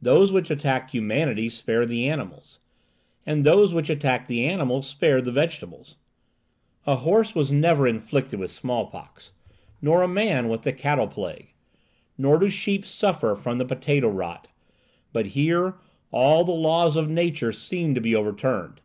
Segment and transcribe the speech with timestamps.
[0.00, 2.60] Those which attack humanity spare the animals,
[3.26, 5.96] and those which attack the animals spare the vegetables.
[6.86, 9.32] A horse was never inflicted with smallpox,
[9.82, 11.52] nor a man with the cattle plague,
[12.16, 14.48] nor do sheep suffer from the potato rot.
[15.12, 15.74] But here
[16.10, 18.80] all the laws of nature seemed to be overturned.